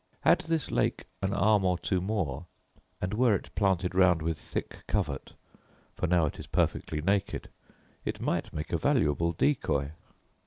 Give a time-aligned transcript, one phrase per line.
[0.21, 2.47] Had this lake an arm or two more,
[2.99, 5.33] and were it planted round with thick covert
[5.95, 7.49] (for now it is perfectly naked),
[8.03, 9.91] it might make a valuable decoy.